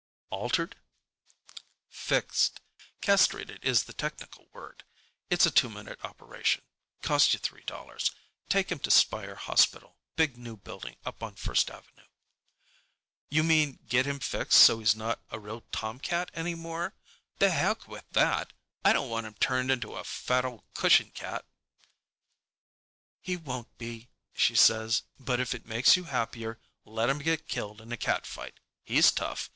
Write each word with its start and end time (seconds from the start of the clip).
"Altered?" 0.31 0.77
"Fixed. 1.87 2.59
Castrated 3.01 3.63
is 3.63 3.83
the 3.83 3.93
technical 3.93 4.47
word. 4.51 4.83
It's 5.29 5.45
a 5.45 5.51
two 5.51 5.69
minute 5.69 6.03
operation. 6.03 6.63
Cost 7.03 7.33
you 7.35 7.39
three 7.39 7.61
dollars. 7.65 8.09
Take 8.49 8.71
him 8.71 8.79
to 8.79 8.89
Speyer 8.89 9.35
Hospital—big 9.35 10.37
new 10.39 10.57
building 10.57 10.97
up 11.05 11.21
on 11.21 11.35
First 11.35 11.69
Avenue." 11.69 12.07
"You 13.29 13.43
mean 13.43 13.77
get 13.87 14.07
him 14.07 14.17
fixed 14.19 14.59
so 14.59 14.79
he's 14.79 14.95
not 14.95 15.21
a 15.29 15.37
real 15.39 15.61
tomcat 15.71 16.31
any 16.33 16.55
more? 16.55 16.95
The 17.37 17.51
heck 17.51 17.87
with 17.87 18.09
that! 18.13 18.53
I 18.83 18.93
don't 18.93 19.07
want 19.11 19.27
him 19.27 19.35
turned 19.35 19.69
into 19.69 19.93
a 19.93 20.03
fat 20.03 20.45
old 20.45 20.63
cushion 20.73 21.11
cat!" 21.11 21.45
"He 23.19 23.37
won't 23.37 23.77
be," 23.77 24.09
she 24.33 24.55
says. 24.55 25.03
"But 25.19 25.39
if 25.39 25.53
it 25.53 25.67
makes 25.67 25.95
you 25.95 26.05
happier, 26.05 26.59
let 26.85 27.07
him 27.07 27.19
get 27.19 27.47
killed 27.47 27.79
in 27.79 27.91
a 27.91 27.97
cat 27.97 28.25
fight. 28.25 28.59
He's 28.83 29.11
tough. 29.11 29.47